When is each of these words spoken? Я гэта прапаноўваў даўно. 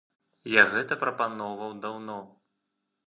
Я 0.53 0.63
гэта 0.71 0.97
прапаноўваў 1.03 1.77
даўно. 1.85 2.17